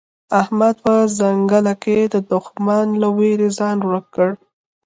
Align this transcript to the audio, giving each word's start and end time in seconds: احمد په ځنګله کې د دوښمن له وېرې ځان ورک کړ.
احمد 0.41 0.75
په 0.85 0.93
ځنګله 1.17 1.73
کې 1.83 1.97
د 2.13 2.15
دوښمن 2.31 2.87
له 3.01 3.07
وېرې 3.17 3.49
ځان 3.57 3.77
ورک 3.87 4.05
کړ. 4.15 4.29